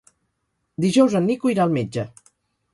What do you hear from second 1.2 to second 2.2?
en Nico irà al metge.